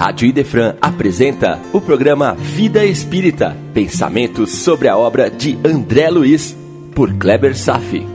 [0.00, 6.56] Rádio Idefran apresenta o programa Vida Espírita, pensamentos sobre a obra de André Luiz,
[6.94, 8.06] por Kleber Safi.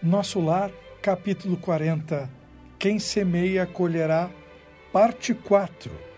[0.00, 0.70] Nosso Lar,
[1.02, 2.30] capítulo 40.
[2.78, 4.30] Quem semeia colherá,
[4.92, 6.09] parte 4.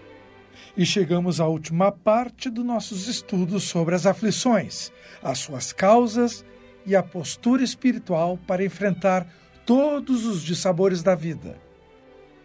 [0.77, 4.93] E chegamos à última parte dos nossos estudos sobre as aflições
[5.23, 6.45] as suas causas
[6.85, 9.27] e a postura espiritual para enfrentar
[9.65, 11.57] todos os dissabores da vida.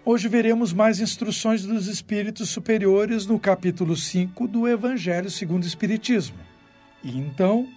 [0.06, 6.38] Hoje veremos mais instruções dos espíritos superiores no capítulo 5 do Evangelho segundo o Espiritismo.
[7.04, 7.68] E então,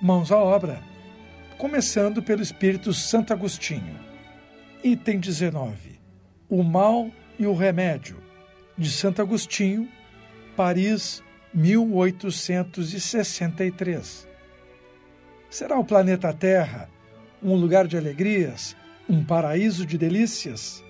[0.00, 0.82] mãos à obra,
[1.58, 4.00] começando pelo Espírito Santo Agostinho.
[4.82, 6.00] Item 19.
[6.48, 8.20] O mal e o remédio,
[8.76, 9.88] de Santo Agostinho,
[10.56, 11.22] Paris,
[11.54, 14.26] 1863.
[15.50, 16.88] Será o planeta Terra
[17.42, 18.76] um lugar de alegrias,
[19.08, 20.82] um paraíso de delícias?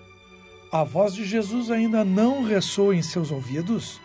[0.71, 3.99] A voz de Jesus ainda não ressoa em seus ouvidos?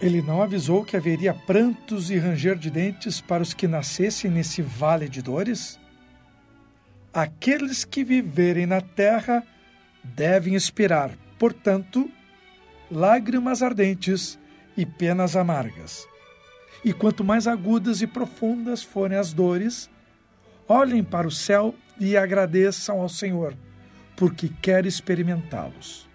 [0.00, 4.62] Ele não avisou que haveria prantos e ranger de dentes para os que nascessem nesse
[4.62, 5.78] vale de dores?
[7.12, 9.42] Aqueles que viverem na terra
[10.04, 12.08] devem esperar, portanto,
[12.90, 14.38] lágrimas ardentes
[14.76, 16.06] e penas amargas.
[16.84, 19.90] E quanto mais agudas e profundas forem as dores,
[20.68, 23.56] olhem para o céu e agradeçam ao Senhor,
[24.16, 26.08] porque quer experimentá-los.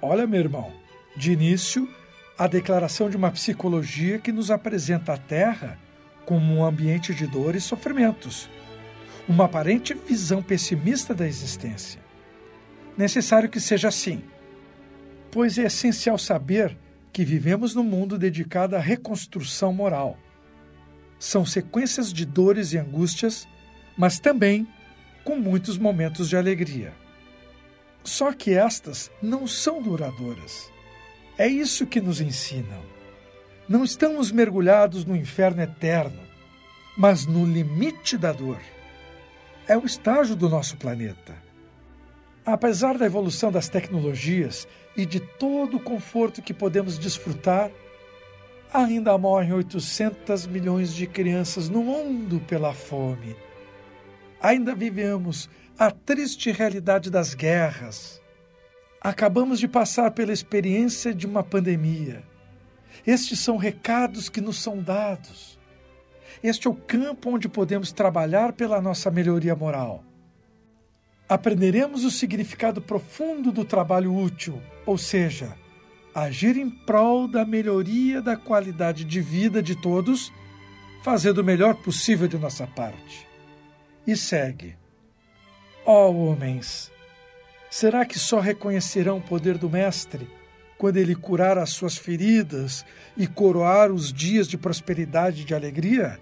[0.00, 0.72] Olha, meu irmão,
[1.16, 1.88] de início,
[2.36, 5.78] a declaração de uma psicologia que nos apresenta a Terra
[6.24, 8.48] como um ambiente de dor e sofrimentos,
[9.28, 12.00] uma aparente visão pessimista da existência.
[12.96, 14.22] Necessário que seja assim,
[15.34, 16.78] pois é essencial saber
[17.12, 20.16] que vivemos num mundo dedicado à reconstrução moral.
[21.18, 23.48] São sequências de dores e angústias,
[23.98, 24.64] mas também
[25.24, 26.92] com muitos momentos de alegria.
[28.04, 30.70] Só que estas não são duradouras.
[31.36, 32.84] É isso que nos ensinam.
[33.68, 36.20] Não estamos mergulhados no inferno eterno,
[36.96, 38.60] mas no limite da dor.
[39.66, 41.43] É o estágio do nosso planeta.
[42.46, 47.70] Apesar da evolução das tecnologias e de todo o conforto que podemos desfrutar,
[48.70, 53.34] ainda morrem 800 milhões de crianças no mundo pela fome.
[54.42, 58.20] Ainda vivemos a triste realidade das guerras.
[59.00, 62.22] Acabamos de passar pela experiência de uma pandemia.
[63.06, 65.58] Estes são recados que nos são dados.
[66.42, 70.04] Este é o campo onde podemos trabalhar pela nossa melhoria moral
[71.28, 75.56] aprenderemos o significado profundo do trabalho útil, ou seja,
[76.14, 80.32] agir em prol da melhoria da qualidade de vida de todos,
[81.02, 83.26] fazendo o melhor possível de nossa parte.
[84.06, 84.76] E segue:
[85.84, 86.92] Ó oh, homens,
[87.70, 90.28] será que só reconhecerão o poder do Mestre
[90.76, 92.84] quando ele curar as suas feridas
[93.16, 96.20] e coroar os dias de prosperidade e de alegria?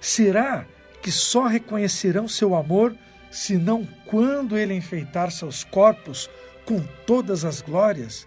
[0.00, 0.64] Será
[1.02, 2.96] que só reconhecerão seu amor?
[3.30, 6.28] Senão quando ele enfeitar seus corpos
[6.64, 8.26] com todas as glórias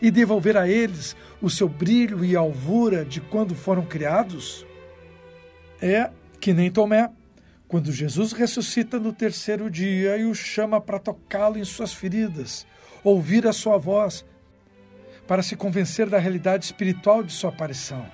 [0.00, 4.66] e devolver a eles o seu brilho e alvura de quando foram criados?
[5.80, 6.10] É
[6.40, 7.10] que nem Tomé,
[7.68, 12.66] quando Jesus ressuscita no terceiro dia e o chama para tocá-lo em suas feridas,
[13.04, 14.24] ouvir a sua voz,
[15.26, 18.04] para se convencer da realidade espiritual de sua aparição.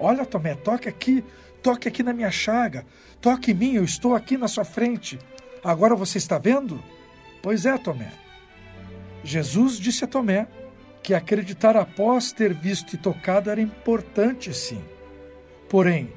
[0.00, 1.22] Olha, Tomé, toque aqui,
[1.62, 2.86] toque aqui na minha chaga,
[3.20, 5.18] toque em mim, eu estou aqui na sua frente.
[5.64, 6.82] Agora você está vendo?
[7.40, 8.12] Pois é, Tomé.
[9.22, 10.48] Jesus disse a Tomé
[11.02, 14.82] que acreditar após ter visto e tocado era importante, sim.
[15.68, 16.12] Porém,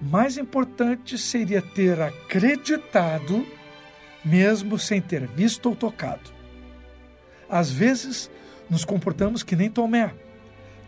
[0.00, 3.46] mais importante seria ter acreditado,
[4.24, 6.30] mesmo sem ter visto ou tocado.
[7.48, 8.30] Às vezes,
[8.68, 10.14] nos comportamos que nem Tomé,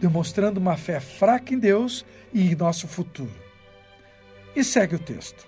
[0.01, 3.31] demonstrando uma fé fraca em Deus e em nosso futuro.
[4.57, 5.47] E segue o texto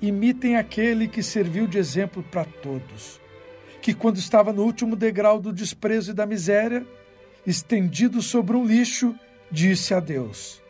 [0.00, 3.20] imitem aquele que serviu de exemplo para todos,
[3.80, 6.86] que quando estava no último degrau do desprezo e da miséria,
[7.46, 9.14] estendido sobre um lixo,
[9.50, 10.62] disse a Deus: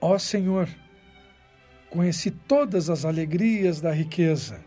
[0.00, 0.68] Ó oh Senhor,
[1.90, 4.60] conheci todas as alegrias da riqueza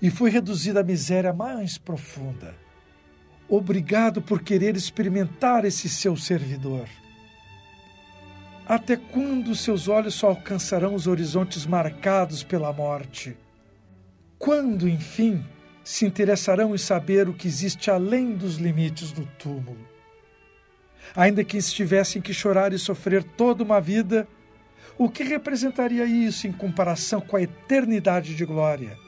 [0.00, 2.54] e fui reduzido à miséria mais profunda.
[3.48, 6.86] Obrigado por querer experimentar esse seu servidor.
[8.68, 13.34] Até quando seus olhos só alcançarão os horizontes marcados pela morte?
[14.38, 15.42] Quando, enfim,
[15.82, 19.88] se interessarão em saber o que existe além dos limites do túmulo?
[21.16, 24.28] Ainda que estivessem que chorar e sofrer toda uma vida,
[25.00, 28.98] O que representaria isso em comparação com a eternidade de glória,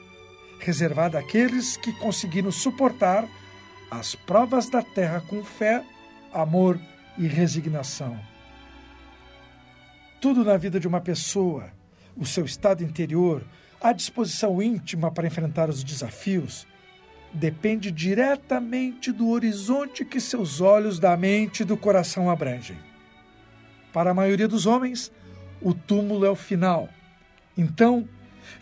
[0.57, 3.27] reservada àqueles que conseguiram suportar
[3.91, 5.83] as provas da terra com fé,
[6.31, 6.79] amor
[7.17, 8.30] e resignação?
[10.21, 11.71] Tudo na vida de uma pessoa,
[12.15, 13.43] o seu estado interior,
[13.81, 16.67] a disposição íntima para enfrentar os desafios,
[17.33, 22.77] depende diretamente do horizonte que seus olhos da mente e do coração abrangem.
[23.91, 25.11] Para a maioria dos homens,
[25.59, 26.87] o túmulo é o final.
[27.57, 28.07] Então,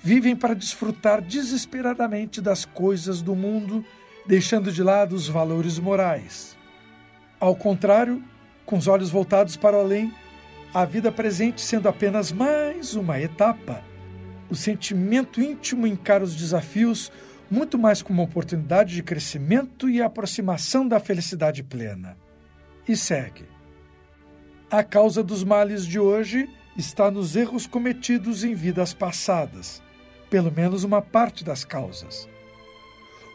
[0.01, 3.83] vivem para desfrutar desesperadamente das coisas do mundo,
[4.25, 6.55] deixando de lado os valores morais.
[7.37, 8.23] Ao contrário,
[8.65, 10.13] com os olhos voltados para o além,
[10.73, 13.83] a vida presente sendo apenas mais uma etapa.
[14.49, 17.11] O sentimento íntimo encara os desafios
[17.49, 22.15] muito mais como oportunidade de crescimento e aproximação da felicidade plena.
[22.87, 23.45] E segue.
[24.69, 29.81] A causa dos males de hoje está nos erros cometidos em vidas passadas,
[30.29, 32.29] pelo menos uma parte das causas.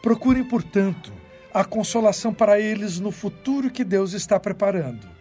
[0.01, 1.11] Procurem, portanto,
[1.53, 5.14] a consolação para eles no futuro que Deus está preparando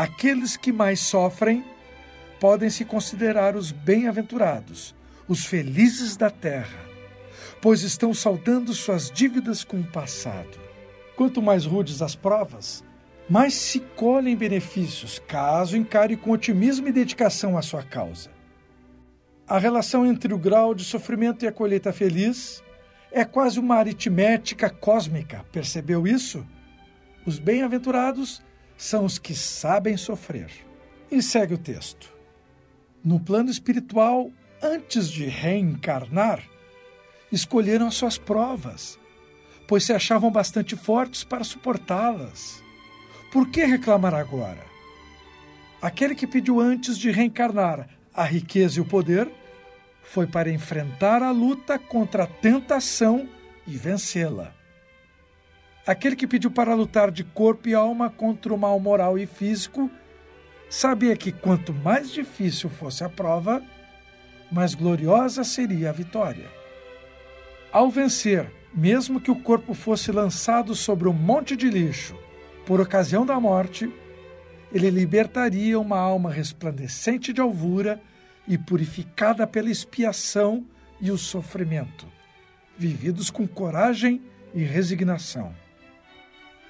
[0.00, 1.62] Aqueles que mais sofrem
[2.40, 4.94] podem se considerar os bem-aventurados,
[5.28, 6.80] os felizes da terra,
[7.60, 10.58] pois estão saldando suas dívidas com o passado.
[11.14, 12.82] Quanto mais rudes as provas,
[13.28, 18.30] mais se colhem benefícios, caso encare com otimismo e dedicação a sua causa.
[19.46, 22.64] A relação entre o grau de sofrimento e a colheita feliz
[23.12, 26.42] é quase uma aritmética cósmica, percebeu isso?
[27.26, 28.42] Os bem-aventurados
[28.80, 30.50] são os que sabem sofrer.
[31.10, 32.10] E segue o texto.
[33.04, 34.30] No plano espiritual,
[34.62, 36.42] antes de reencarnar,
[37.30, 38.98] escolheram as suas provas,
[39.68, 42.62] pois se achavam bastante fortes para suportá-las.
[43.30, 44.64] Por que reclamar agora?
[45.82, 49.30] Aquele que pediu antes de reencarnar a riqueza e o poder
[50.02, 53.28] foi para enfrentar a luta contra a tentação
[53.66, 54.59] e vencê-la.
[55.86, 59.90] Aquele que pediu para lutar de corpo e alma contra o mal moral e físico
[60.68, 63.62] sabia que quanto mais difícil fosse a prova,
[64.52, 66.48] mais gloriosa seria a vitória.
[67.72, 72.16] Ao vencer, mesmo que o corpo fosse lançado sobre um monte de lixo
[72.66, 73.92] por ocasião da morte,
[74.72, 78.00] ele libertaria uma alma resplandecente de alvura
[78.46, 80.64] e purificada pela expiação
[81.00, 82.06] e o sofrimento,
[82.76, 84.20] vividos com coragem
[84.54, 85.54] e resignação.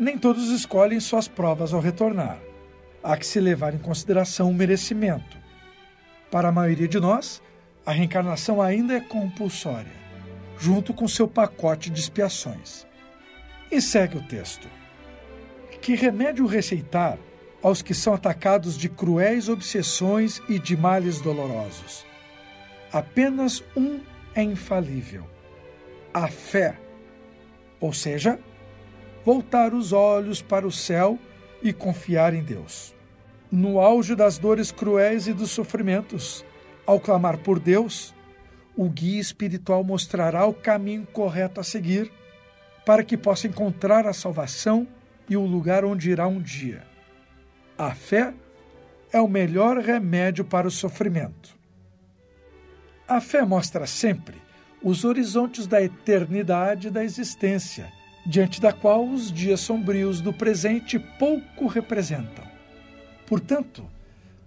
[0.01, 2.41] Nem todos escolhem suas provas ao retornar.
[3.05, 5.37] Há que se levar em consideração o merecimento.
[6.31, 7.43] Para a maioria de nós,
[7.85, 9.93] a reencarnação ainda é compulsória,
[10.59, 12.87] junto com seu pacote de expiações.
[13.71, 14.67] E segue o texto.
[15.83, 17.19] Que remédio receitar
[17.63, 22.07] aos que são atacados de cruéis obsessões e de males dolorosos?
[22.91, 24.01] Apenas um
[24.35, 25.27] é infalível:
[26.15, 26.81] a fé,
[27.79, 28.41] ou seja,
[29.25, 31.19] voltar os olhos para o céu
[31.63, 32.95] e confiar em Deus.
[33.51, 36.45] No auge das dores cruéis e dos sofrimentos,
[36.87, 38.15] ao clamar por Deus,
[38.77, 42.11] o guia espiritual mostrará o caminho correto a seguir
[42.87, 44.87] para que possa encontrar a salvação
[45.29, 46.83] e o lugar onde irá um dia.
[47.77, 48.33] A fé
[49.13, 51.57] é o melhor remédio para o sofrimento.
[53.07, 54.37] A fé mostra sempre
[54.83, 57.93] os horizontes da eternidade da existência
[58.31, 62.45] diante da qual os dias sombrios do presente pouco representam.
[63.27, 63.85] Portanto,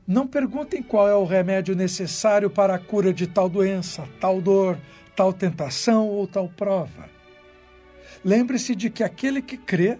[0.08, 4.80] não perguntem qual é o remédio necessário para a cura de tal doença, tal dor,
[5.14, 7.10] tal tentação ou tal prova.
[8.24, 10.00] Lembre-se de que aquele que crê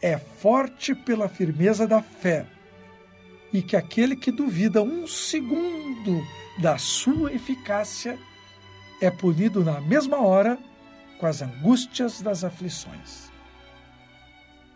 [0.00, 2.44] é forte pela firmeza da fé
[3.52, 6.26] e que aquele que duvida um segundo
[6.58, 8.18] da sua eficácia
[9.00, 10.58] é punido na mesma hora
[11.22, 13.30] com as angústias das aflições.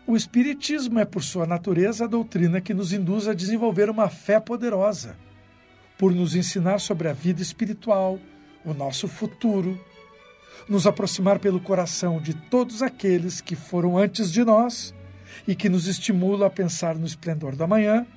[0.07, 4.39] O Espiritismo é, por sua natureza, a doutrina que nos induz a desenvolver uma fé
[4.39, 5.17] poderosa,
[5.97, 8.17] por nos ensinar sobre a vida espiritual,
[8.63, 9.77] o nosso futuro,
[10.69, 14.95] nos aproximar pelo coração de todos aqueles que foram antes de nós
[15.45, 18.07] e que nos estimula a pensar no esplendor da manhã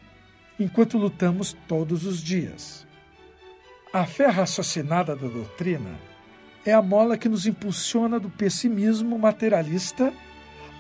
[0.57, 2.87] enquanto lutamos todos os dias.
[3.93, 6.10] A fé raciocinada da doutrina
[6.65, 10.13] é a mola que nos impulsiona do pessimismo materialista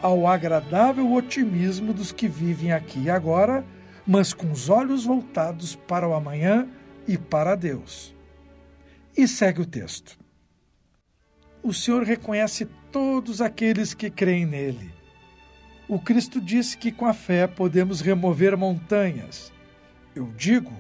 [0.02, 3.64] ao agradável otimismo dos que vivem aqui e agora,
[4.06, 6.66] mas com os olhos voltados para o amanhã
[7.06, 8.14] e para Deus.
[9.16, 10.18] E segue o texto.
[11.62, 14.90] O Senhor reconhece todos aqueles que creem nele.
[15.86, 19.52] O Cristo disse que com a fé podemos remover montanhas.
[20.14, 20.72] Eu digo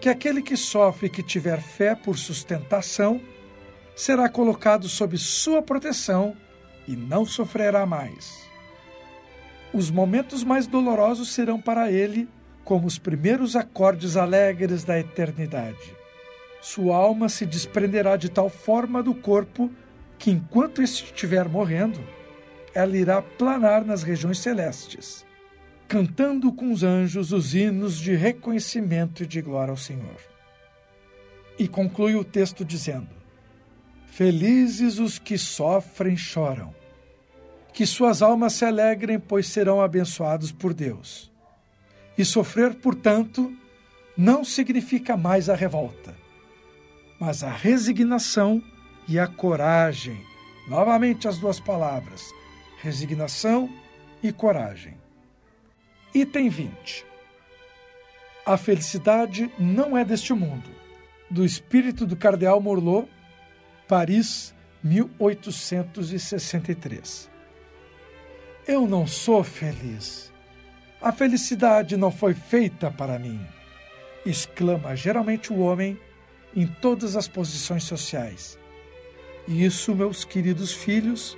[0.00, 3.20] que aquele que sofre e que tiver fé por sustentação
[3.94, 6.36] será colocado sob sua proteção
[6.86, 8.44] e não sofrerá mais.
[9.72, 12.28] Os momentos mais dolorosos serão para ele
[12.64, 15.94] como os primeiros acordes alegres da eternidade.
[16.60, 19.70] Sua alma se desprenderá de tal forma do corpo
[20.18, 22.00] que, enquanto estiver morrendo,
[22.74, 25.26] ela irá planar nas regiões celestes,
[25.86, 30.16] cantando com os anjos os hinos de reconhecimento e de glória ao Senhor.
[31.58, 33.23] E conclui o texto dizendo:
[34.14, 36.72] Felizes os que sofrem choram,
[37.72, 41.32] que suas almas se alegrem, pois serão abençoados por Deus.
[42.16, 43.52] E sofrer, portanto,
[44.16, 46.14] não significa mais a revolta,
[47.18, 48.62] mas a resignação
[49.08, 50.24] e a coragem.
[50.68, 52.22] Novamente as duas palavras
[52.80, 53.68] resignação
[54.22, 54.96] e coragem.
[56.14, 57.04] Item 20.
[58.46, 60.70] A felicidade não é deste mundo.
[61.28, 63.08] Do espírito do Cardeal Morlot,
[63.86, 67.30] Paris, 1863.
[68.66, 70.32] Eu não sou feliz.
[71.02, 73.38] A felicidade não foi feita para mim,
[74.24, 76.00] exclama geralmente o homem
[76.56, 78.58] em todas as posições sociais.
[79.46, 81.36] E isso, meus queridos filhos,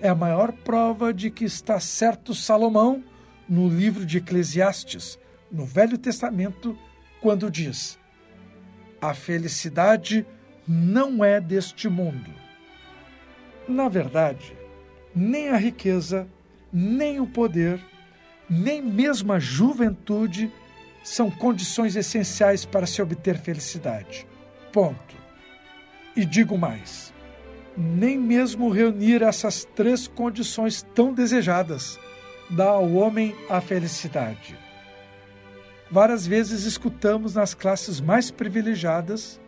[0.00, 3.04] é a maior prova de que está certo Salomão
[3.46, 5.18] no livro de Eclesiastes,
[5.52, 6.78] no Velho Testamento,
[7.20, 7.98] quando diz:
[9.02, 10.26] A felicidade
[10.66, 12.30] não é deste mundo.
[13.68, 14.56] Na verdade,
[15.14, 16.26] nem a riqueza,
[16.72, 17.80] nem o poder,
[18.48, 20.52] nem mesmo a juventude
[21.02, 24.26] são condições essenciais para se obter felicidade.
[24.72, 25.16] Ponto.
[26.16, 27.12] E digo mais:
[27.76, 31.98] nem mesmo reunir essas três condições tão desejadas
[32.50, 34.58] dá ao homem a felicidade.
[35.90, 39.40] Várias vezes escutamos nas classes mais privilegiadas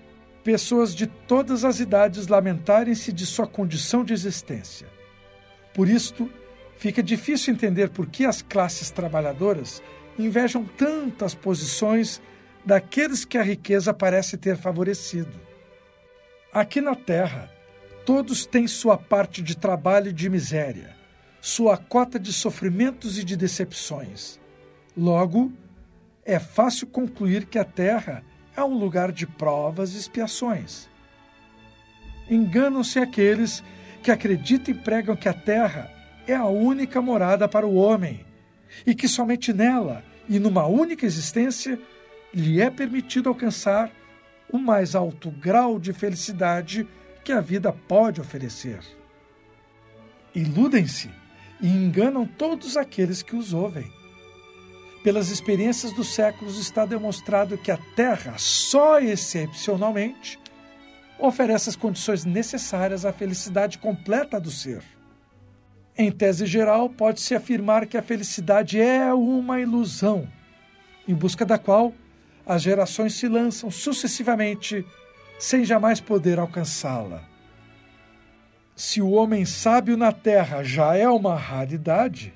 [0.46, 4.86] pessoas de todas as idades lamentarem-se de sua condição de existência.
[5.74, 6.30] Por isto,
[6.78, 9.82] fica difícil entender por que as classes trabalhadoras
[10.16, 12.22] invejam tantas posições
[12.64, 15.36] daqueles que a riqueza parece ter favorecido.
[16.52, 17.50] Aqui na Terra,
[18.06, 20.94] Todos têm sua parte de trabalho e de miséria,
[21.40, 24.38] sua cota de sofrimentos e de decepções.
[24.96, 25.52] Logo,
[26.24, 28.22] é fácil concluir que a Terra
[28.56, 30.88] é um lugar de provas e expiações.
[32.28, 33.62] Enganam-se aqueles
[34.02, 35.90] que acreditam e pregam que a Terra
[36.26, 38.24] é a única morada para o homem
[38.86, 41.78] e que somente nela e numa única existência
[42.34, 43.90] lhe é permitido alcançar
[44.50, 46.86] o mais alto grau de felicidade
[47.24, 48.80] que a vida pode oferecer.
[50.34, 51.10] Iludem-se
[51.60, 53.95] e enganam todos aqueles que os ouvem.
[55.06, 60.36] Pelas experiências dos séculos está demonstrado que a Terra, só excepcionalmente,
[61.16, 64.82] oferece as condições necessárias à felicidade completa do ser.
[65.96, 70.26] Em tese geral, pode-se afirmar que a felicidade é uma ilusão,
[71.06, 71.94] em busca da qual
[72.44, 74.84] as gerações se lançam sucessivamente
[75.38, 77.22] sem jamais poder alcançá-la.
[78.74, 82.34] Se o homem sábio na terra já é uma raridade,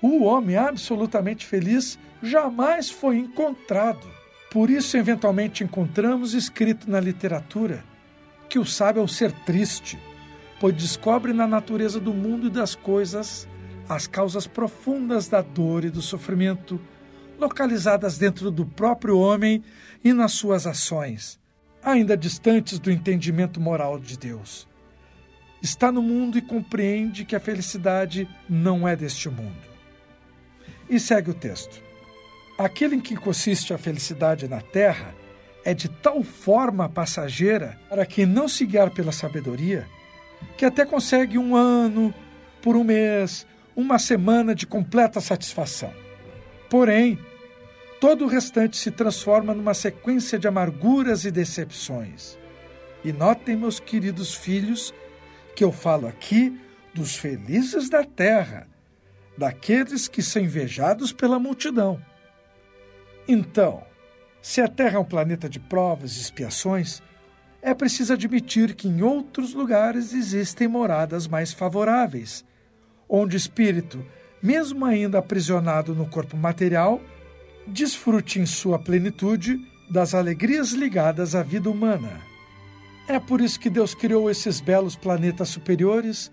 [0.00, 4.06] o homem absolutamente feliz jamais foi encontrado.
[4.50, 7.84] Por isso, eventualmente, encontramos escrito na literatura
[8.48, 9.98] que o sábio é um ser triste,
[10.58, 13.46] pois descobre na natureza do mundo e das coisas
[13.88, 16.80] as causas profundas da dor e do sofrimento,
[17.38, 19.62] localizadas dentro do próprio homem
[20.04, 21.40] e nas suas ações,
[21.82, 24.68] ainda distantes do entendimento moral de Deus.
[25.62, 29.77] Está no mundo e compreende que a felicidade não é deste mundo.
[30.88, 31.82] E segue o texto.
[32.56, 35.14] Aquele em que consiste a felicidade na terra
[35.64, 39.86] é de tal forma passageira para quem não se guiar pela sabedoria,
[40.56, 42.12] que até consegue um ano,
[42.62, 45.92] por um mês, uma semana de completa satisfação.
[46.68, 47.18] Porém,
[48.00, 52.38] todo o restante se transforma numa sequência de amarguras e decepções.
[53.04, 54.92] E notem, meus queridos filhos,
[55.54, 56.58] que eu falo aqui
[56.92, 58.66] dos felizes da terra,
[59.38, 62.02] daqueles que são invejados pela multidão.
[63.26, 63.84] Então,
[64.42, 67.00] se a Terra é um planeta de provas e expiações,
[67.62, 72.44] é preciso admitir que em outros lugares existem moradas mais favoráveis,
[73.08, 74.04] onde o espírito,
[74.42, 77.00] mesmo ainda aprisionado no corpo material,
[77.66, 79.56] desfrute em sua plenitude
[79.88, 82.20] das alegrias ligadas à vida humana.
[83.06, 86.30] É por isso que Deus criou esses belos planetas superiores,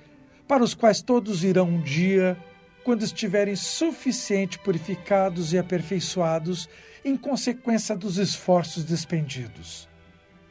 [0.47, 2.37] para os quais todos irão um dia
[2.85, 6.69] quando estiverem suficiente purificados e aperfeiçoados
[7.03, 9.89] em consequência dos esforços despendidos.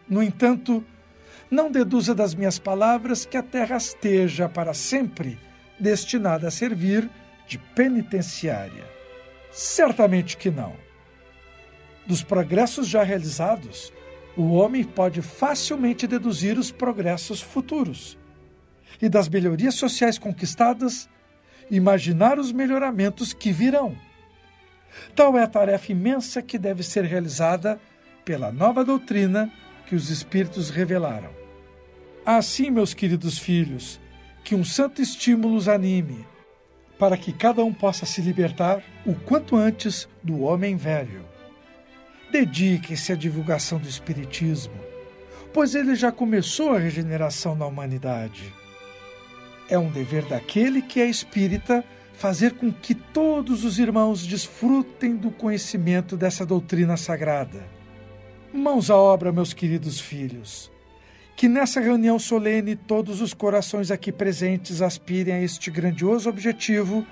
[0.09, 0.85] No entanto,
[1.49, 5.39] não deduza das minhas palavras que a terra esteja para sempre
[5.79, 7.09] destinada a servir
[7.47, 8.85] de penitenciária.
[9.53, 10.75] Certamente que não.
[12.05, 13.93] Dos progressos já realizados,
[14.37, 18.19] o homem pode facilmente deduzir os progressos futuros.
[19.01, 21.09] E das melhorias sociais conquistadas,
[21.71, 23.97] imaginar os melhoramentos que virão.
[25.15, 27.81] Tal é a tarefa imensa que deve ser realizada
[28.25, 29.53] pela nova doutrina
[29.87, 31.31] que os Espíritos revelaram.
[32.25, 34.01] Assim, meus queridos filhos,
[34.43, 36.27] que um santo estímulo os anime,
[36.99, 41.25] para que cada um possa se libertar o quanto antes do homem velho.
[42.31, 44.75] Dediquem-se à divulgação do Espiritismo,
[45.53, 48.53] pois ele já começou a regeneração na humanidade.
[49.69, 55.31] É um dever daquele que é espírita fazer com que todos os irmãos desfrutem do
[55.31, 57.65] conhecimento dessa doutrina sagrada.
[58.53, 60.71] Mãos à obra, meus queridos filhos.
[61.37, 67.05] Que nessa reunião solene todos os corações aqui presentes aspirem a este grandioso objetivo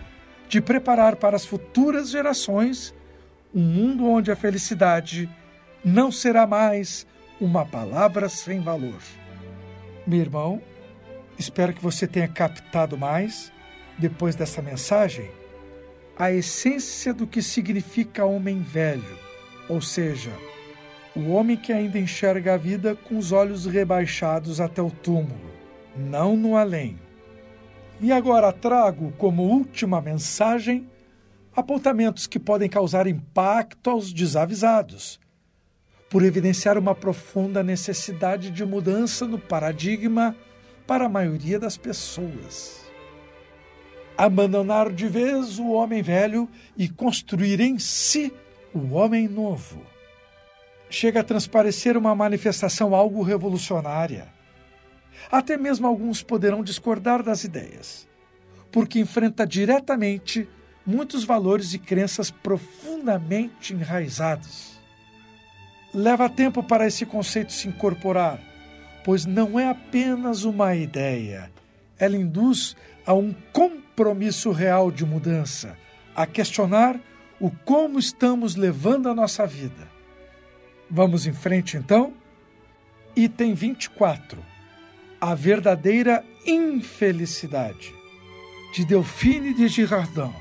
[0.48, 2.94] de preparar para as futuras gerações
[3.52, 5.28] um mundo onde a felicidade
[5.84, 7.06] não será mais
[7.40, 9.00] uma palavra sem valor.
[10.06, 10.62] Meu irmão,
[11.38, 13.52] espero que você tenha captado mais
[13.98, 15.30] depois dessa mensagem,
[16.16, 19.18] a essência do que significa homem velho,
[19.68, 20.32] ou seja,
[21.14, 25.52] o homem que ainda enxerga a vida com os olhos rebaixados até o túmulo,
[25.96, 26.98] não no além.
[28.00, 30.88] E agora trago como última mensagem
[31.54, 35.20] apontamentos que podem causar impacto aos desavisados,
[36.08, 40.34] por evidenciar uma profunda necessidade de mudança no paradigma
[40.86, 42.82] para a maioria das pessoas
[44.16, 48.32] abandonar de vez o homem velho e construir em si
[48.74, 49.82] o homem novo.
[50.88, 54.28] Chega a transparecer uma manifestação algo revolucionária.
[55.30, 58.08] Até mesmo alguns poderão discordar das ideias,
[58.70, 60.48] porque enfrenta diretamente
[60.84, 64.80] muitos valores e crenças profundamente enraizados.
[65.94, 68.40] Leva tempo para esse conceito se incorporar,
[69.04, 71.50] pois não é apenas uma ideia,
[71.98, 72.74] ela induz
[73.06, 75.76] a um compromisso real de mudança,
[76.14, 76.98] a questionar
[77.40, 79.90] o como estamos levando a nossa vida.
[80.88, 82.12] Vamos em frente então?
[83.16, 84.38] Item 24.
[85.20, 87.92] A verdadeira infelicidade.
[88.74, 90.32] De Delphine de Girardin.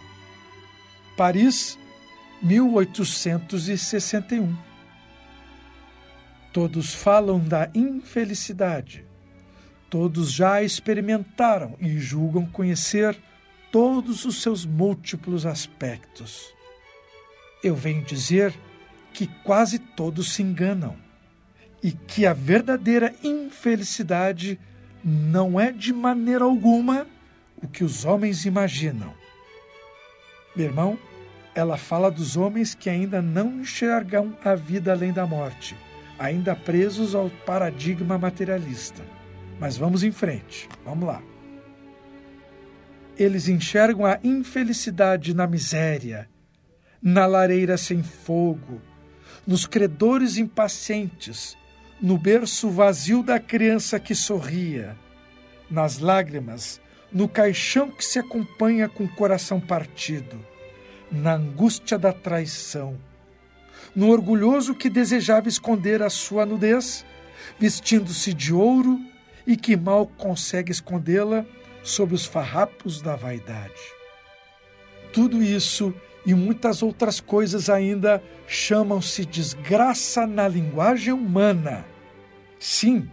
[1.18, 1.78] Paris,
[2.42, 4.71] 1861.
[6.52, 9.06] Todos falam da infelicidade
[9.92, 13.14] Todos já experimentaram e julgam conhecer
[13.70, 16.54] todos os seus múltiplos aspectos.
[17.62, 18.54] Eu venho dizer
[19.14, 20.96] que quase todos se enganam
[21.84, 24.58] e que a verdadeira infelicidade
[25.04, 27.06] não é de maneira alguma
[27.62, 29.14] o que os homens imaginam.
[30.56, 30.98] Meu irmão,
[31.54, 35.76] ela fala dos homens que ainda não enxergam a vida além da morte,
[36.22, 39.04] ainda presos ao paradigma materialista.
[39.60, 41.22] Mas vamos em frente, vamos lá.
[43.18, 46.30] Eles enxergam a infelicidade na miséria,
[47.02, 48.80] na lareira sem fogo,
[49.46, 51.58] nos credores impacientes,
[52.00, 54.96] no berço vazio da criança que sorria,
[55.70, 56.80] nas lágrimas,
[57.12, 60.40] no caixão que se acompanha com o coração partido,
[61.12, 62.96] na angústia da traição,
[63.96, 67.06] no orgulhoso que desejava esconder a sua nudez,
[67.60, 69.00] vestindo-se de ouro
[69.46, 71.46] e que mal consegue escondê-la
[71.84, 73.82] sob os farrapos da vaidade.
[75.12, 75.94] Tudo isso
[76.26, 81.86] e muitas outras coisas ainda chamam-se desgraça na linguagem humana.
[82.60, 83.10] Sim,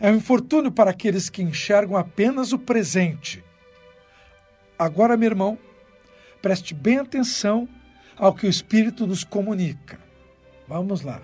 [0.00, 3.44] é um infortúnio para aqueles que enxergam apenas o presente.
[4.78, 5.56] Agora, meu irmão,
[6.40, 7.68] preste bem atenção
[8.16, 9.98] ao que o Espírito nos comunica.
[10.68, 11.20] Vamos lá.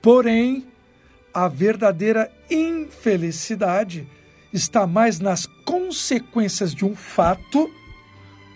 [0.00, 0.66] Porém,
[1.32, 4.08] a verdadeira infelicidade
[4.52, 7.68] está mais nas consequências de um fato,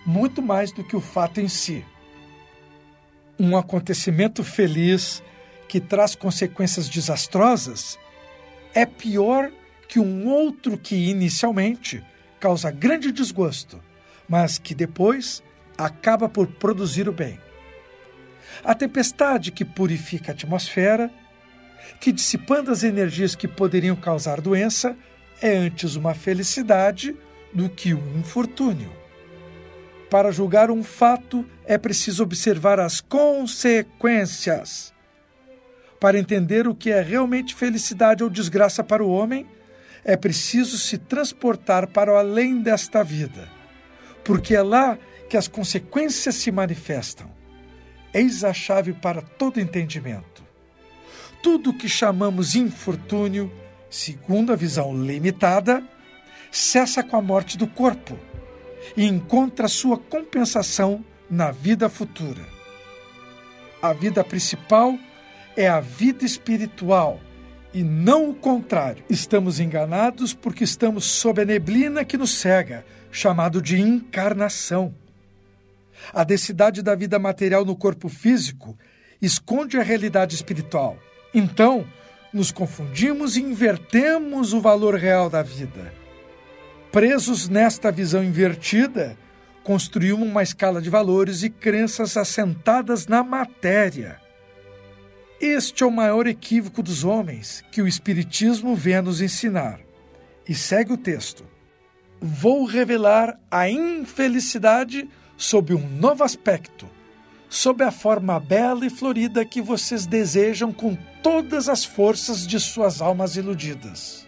[0.07, 1.85] muito mais do que o fato em si.
[3.39, 5.23] Um acontecimento feliz
[5.69, 7.99] que traz consequências desastrosas
[8.75, 9.51] é pior
[9.89, 12.05] que um outro que inicialmente
[12.39, 13.81] causa grande desgosto,
[14.29, 15.43] mas que depois
[15.79, 17.41] acaba por produzir o bem.
[18.65, 21.11] A tempestade que purifica a atmosfera
[22.01, 24.97] que, dissipando as energias que poderiam causar doença,
[25.41, 27.17] é antes uma felicidade
[27.55, 28.93] do que um infortúnio.
[30.11, 34.93] Para julgar um fato, é preciso observar as consequências.
[36.01, 39.47] Para entender o que é realmente felicidade ou desgraça para o homem,
[40.05, 43.49] é preciso se transportar para além desta vida,
[44.25, 44.97] porque é lá
[45.29, 47.31] que as consequências se manifestam.
[48.13, 50.43] Eis a chave para todo entendimento.
[51.43, 53.53] Tudo o que chamamos infortúnio,
[53.91, 55.83] segundo a visão limitada,
[56.51, 58.19] cessa com a morte do corpo
[58.97, 62.45] e encontra sua compensação na vida futura.
[63.81, 64.99] A vida principal
[65.57, 67.21] é a vida espiritual
[67.73, 69.05] e não o contrário.
[69.09, 74.95] Estamos enganados porque estamos sob a neblina que nos cega, chamado de encarnação.
[76.13, 78.77] A densidade da vida material no corpo físico
[79.21, 80.97] esconde a realidade espiritual.
[81.35, 81.87] Então,
[82.33, 85.93] nos confundimos e invertemos o valor real da vida.
[86.93, 89.17] Presos nesta visão invertida,
[89.63, 94.19] construímos uma escala de valores e crenças assentadas na matéria.
[95.41, 99.81] Este é o maior equívoco dos homens que o Espiritismo vem a nos ensinar.
[100.49, 101.45] E segue o texto.
[102.21, 105.09] Vou revelar a infelicidade
[105.39, 106.91] sob um novo aspecto,
[107.49, 113.01] sob a forma bela e florida que vocês desejam com todas as forças de suas
[113.01, 114.27] almas iludidas.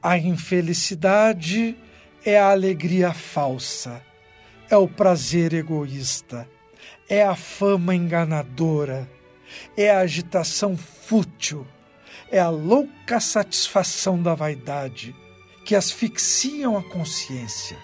[0.00, 1.76] A infelicidade
[2.24, 4.00] é a alegria falsa,
[4.70, 6.48] é o prazer egoísta,
[7.08, 9.10] é a fama enganadora,
[9.76, 11.66] é a agitação fútil,
[12.30, 15.14] é a louca satisfação da vaidade
[15.64, 17.76] que asfixiam a consciência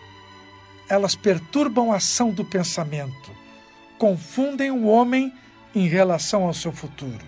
[0.88, 3.30] elas perturbam a ação do pensamento,
[3.98, 5.32] confundem o homem
[5.74, 7.24] em relação ao seu futuro.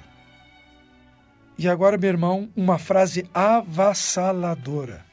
[1.59, 5.05] E agora, meu irmão, uma frase avassaladora.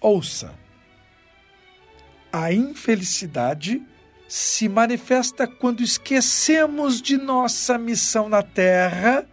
[0.00, 0.54] Ouça.
[2.30, 3.82] A infelicidade
[4.28, 9.26] se manifesta quando esquecemos de nossa missão na Terra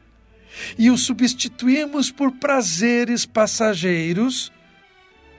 [0.77, 4.49] e o substituímos por prazeres passageiros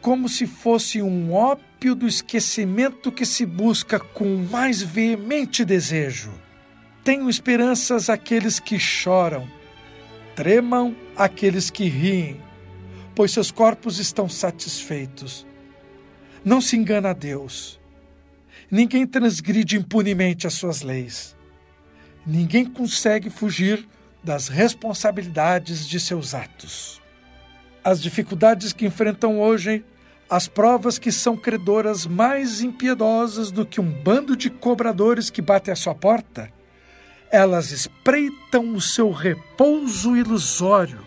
[0.07, 6.33] como se fosse um ópio do esquecimento que se busca com mais veemente desejo.
[7.03, 9.51] Tenho esperanças aqueles que choram,
[10.37, 12.40] tremam aqueles que riem,
[13.16, 15.45] pois seus corpos estão satisfeitos.
[16.45, 17.81] Não se engana a Deus.
[18.71, 21.35] Ninguém transgride impunemente as suas leis.
[22.25, 23.85] Ninguém consegue fugir
[24.23, 27.03] das responsabilidades de seus atos.
[27.83, 29.85] As dificuldades que enfrentam hoje
[30.29, 35.71] as provas que são credoras mais impiedosas do que um bando de cobradores que bate
[35.71, 36.53] à sua porta,
[37.31, 41.05] elas espreitam o seu repouso ilusório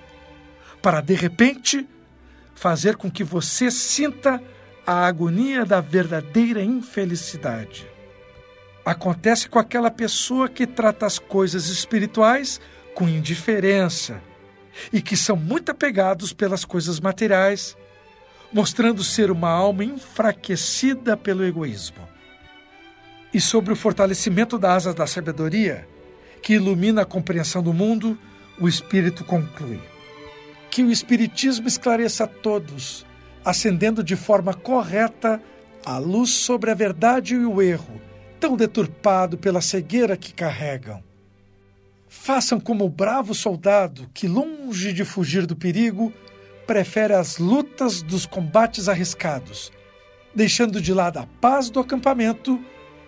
[0.81, 1.87] para, de repente,
[2.55, 4.41] fazer com que você sinta
[4.85, 7.87] a agonia da verdadeira infelicidade.
[8.85, 12.59] Acontece com aquela pessoa que trata as coisas espirituais
[12.95, 14.21] com indiferença
[14.91, 17.77] e que são muito apegados pelas coisas materiais
[18.51, 22.07] mostrando ser uma alma enfraquecida pelo egoísmo.
[23.33, 25.87] E sobre o fortalecimento da asa da sabedoria,
[26.41, 28.17] que ilumina a compreensão do mundo,
[28.59, 29.79] o Espírito conclui:
[30.71, 33.05] Que o Espiritismo esclareça a todos,
[33.45, 35.41] acendendo de forma correta
[35.85, 38.01] a luz sobre a verdade e o erro,
[38.39, 41.03] tão deturpado pela cegueira que carregam.
[42.07, 46.11] Façam como o bravo soldado que, longe de fugir do perigo,
[46.69, 49.71] prefere as lutas dos combates arriscados,
[50.35, 52.63] deixando de lado a paz do acampamento,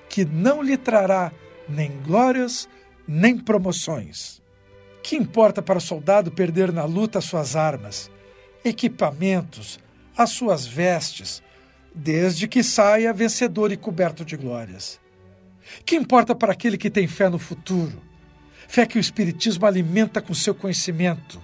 [0.10, 1.32] que não lhe trará
[1.70, 2.68] nem glórias
[3.08, 4.42] nem promoções.
[5.04, 8.10] Que importa para o soldado perder na luta suas armas,
[8.66, 9.80] equipamentos,
[10.18, 11.44] as suas vestes,
[11.94, 15.00] desde que saia vencedor e coberto de glórias?
[15.86, 18.02] Que importa para aquele que tem fé no futuro?
[18.68, 21.40] Fé que o Espiritismo alimenta com seu conhecimento,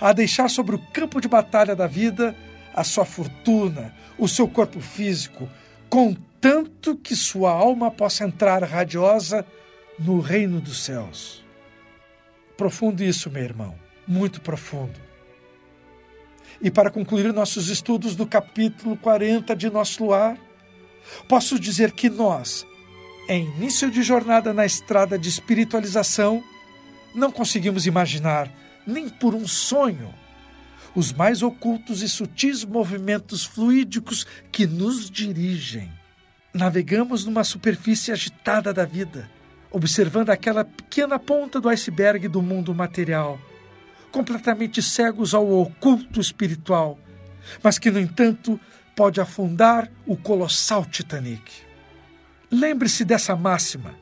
[0.00, 2.34] a deixar sobre o campo de batalha da vida
[2.74, 5.48] a sua fortuna, o seu corpo físico,
[5.88, 9.46] contanto que sua alma possa entrar radiosa
[9.98, 11.42] no reino dos céus.
[12.56, 13.74] Profundo isso, meu irmão,
[14.06, 15.00] muito profundo.
[16.60, 20.38] E para concluir nossos estudos do capítulo 40 de Nosso Luar,
[21.28, 22.66] posso dizer que nós,
[23.28, 26.42] em início de jornada na estrada de espiritualização,
[27.14, 28.50] não conseguimos imaginar
[28.86, 30.14] nem por um sonho,
[30.94, 35.92] os mais ocultos e sutis movimentos fluídicos que nos dirigem.
[36.54, 39.30] Navegamos numa superfície agitada da vida,
[39.70, 43.38] observando aquela pequena ponta do iceberg do mundo material,
[44.10, 46.98] completamente cegos ao oculto espiritual,
[47.62, 48.58] mas que, no entanto,
[48.96, 51.66] pode afundar o colossal Titanic.
[52.50, 53.94] Lembre-se dessa máxima: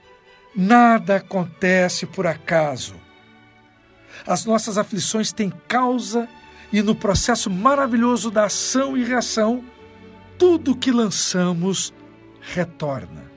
[0.55, 3.04] nada acontece por acaso.
[4.27, 6.29] As nossas aflições têm causa
[6.73, 9.65] e no processo maravilhoso da ação e reação,
[10.39, 11.93] tudo que lançamos
[12.41, 13.31] retorna.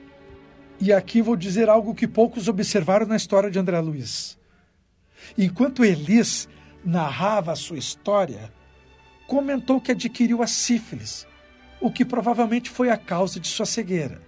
[0.80, 4.38] E aqui vou dizer algo que poucos observaram na história de André Luiz.
[5.36, 6.48] Enquanto Elis
[6.84, 8.52] narrava a sua história,
[9.26, 11.26] comentou que adquiriu a sífilis,
[11.80, 14.22] o que provavelmente foi a causa de sua cegueira.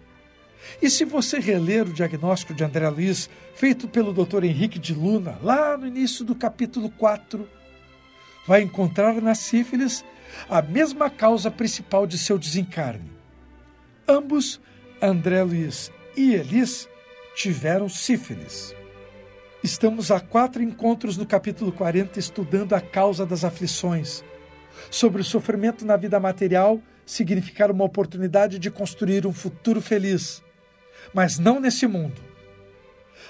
[0.80, 4.44] E se você reler o diagnóstico de André Luiz, feito pelo Dr.
[4.44, 7.48] Henrique de Luna, lá no início do capítulo 4,
[8.46, 10.04] vai encontrar na sífilis
[10.48, 13.10] a mesma causa principal de seu desencarne.
[14.06, 14.60] Ambos,
[15.00, 16.88] André Luiz e Elis,
[17.34, 18.74] tiveram sífilis.
[19.62, 24.24] Estamos a quatro encontros no capítulo 40 estudando a causa das aflições,
[24.90, 30.42] sobre o sofrimento na vida material significar uma oportunidade de construir um futuro feliz,
[31.12, 32.20] mas não nesse mundo.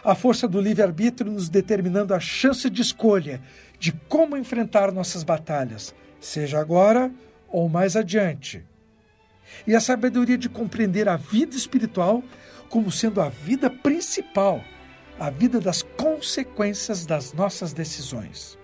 [0.02, 3.40] A força do livre-arbítrio nos determinando a chance de escolha
[3.78, 7.10] de como enfrentar nossas batalhas, seja agora
[7.48, 8.64] ou mais adiante.
[9.66, 12.22] E a sabedoria de compreender a vida espiritual
[12.68, 14.62] como sendo a vida principal,
[15.18, 18.56] a vida das consequências das nossas decisões.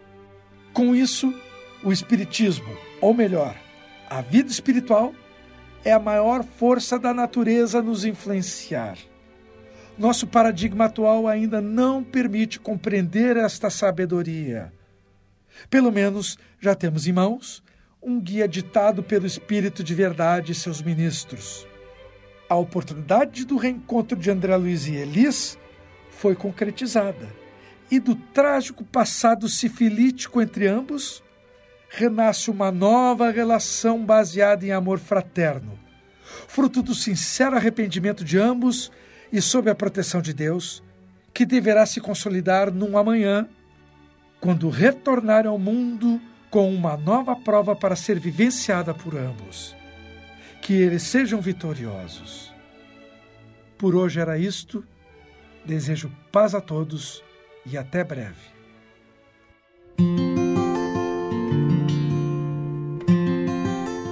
[0.72, 1.34] Com isso,
[1.82, 3.54] o Espiritismo, ou melhor,
[4.08, 5.14] a vida espiritual,
[5.86, 8.98] é a maior força da natureza nos influenciar.
[9.96, 14.72] Nosso paradigma atual ainda não permite compreender esta sabedoria.
[15.70, 17.62] Pelo menos já temos em mãos
[18.02, 21.64] um guia ditado pelo Espírito de Verdade e seus ministros.
[22.48, 25.56] A oportunidade do reencontro de André Luiz e Elis
[26.10, 27.32] foi concretizada,
[27.88, 31.22] e do trágico passado sifilítico entre ambos
[31.88, 35.78] renasce uma nova relação baseada em amor fraterno,
[36.48, 38.90] fruto do sincero arrependimento de ambos
[39.32, 40.82] e sob a proteção de Deus,
[41.32, 43.48] que deverá se consolidar num amanhã,
[44.40, 46.20] quando retornar ao mundo
[46.50, 49.76] com uma nova prova para ser vivenciada por ambos.
[50.62, 52.52] Que eles sejam vitoriosos.
[53.76, 54.84] Por hoje era isto.
[55.64, 57.22] Desejo paz a todos
[57.64, 58.56] e até breve.